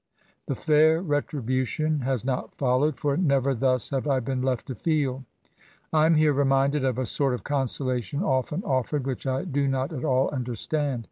[0.47, 5.25] The fair retribution has not followed, for never thus have I been left to feel.
[5.93, 9.93] I am here reminded of a sort of consolation, often offered, which I do not
[9.93, 10.99] at all understand.